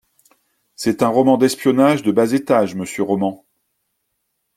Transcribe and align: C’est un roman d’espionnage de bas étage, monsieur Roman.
C’est 0.75 1.03
un 1.03 1.09
roman 1.09 1.37
d’espionnage 1.37 2.01
de 2.01 2.11
bas 2.11 2.31
étage, 2.31 2.73
monsieur 2.73 3.03
Roman. 3.03 3.45